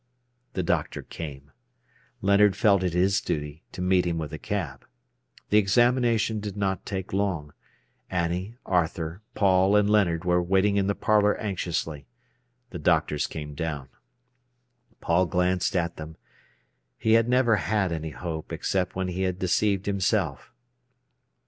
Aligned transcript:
The 0.53 0.63
doctor 0.63 1.03
came. 1.03 1.51
Leonard 2.23 2.55
felt 2.55 2.81
it 2.81 2.93
his 2.93 3.21
duty 3.21 3.61
to 3.71 3.83
meet 3.83 4.03
him 4.05 4.17
with 4.17 4.33
a 4.33 4.39
cab. 4.39 4.83
The 5.51 5.59
examination 5.59 6.39
did 6.39 6.57
not 6.57 6.87
take 6.87 7.13
long. 7.13 7.53
Annie, 8.09 8.55
Arthur, 8.65 9.21
Paul, 9.35 9.75
and 9.75 9.87
Leonard 9.87 10.25
were 10.25 10.41
waiting 10.41 10.77
in 10.77 10.87
the 10.87 10.95
parlour 10.95 11.37
anxiously. 11.39 12.07
The 12.71 12.79
doctors 12.79 13.27
came 13.27 13.53
down. 13.53 13.89
Paul 15.01 15.27
glanced 15.27 15.75
at 15.75 15.97
them. 15.97 16.17
He 16.97 17.13
had 17.13 17.29
never 17.29 17.57
had 17.57 17.91
any 17.91 18.09
hope, 18.09 18.51
except 18.51 18.95
when 18.95 19.09
he 19.09 19.21
had 19.21 19.37
deceived 19.37 19.85
himself. 19.85 20.49